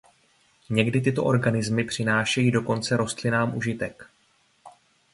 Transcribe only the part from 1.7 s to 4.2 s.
přinášejí dokonce rostlinám užitek.